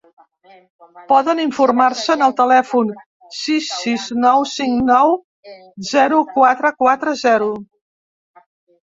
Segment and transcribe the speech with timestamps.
[1.09, 2.89] Poden informar-se en el telèfon
[3.39, 5.13] sis sis nou cinc nou
[5.91, 7.51] zero quatre quatre zero.